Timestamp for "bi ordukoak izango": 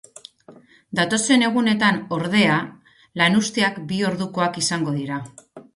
3.95-5.01